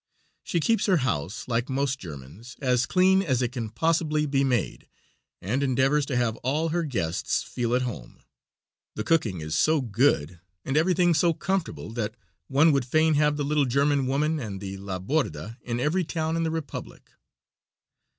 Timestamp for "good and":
9.79-10.75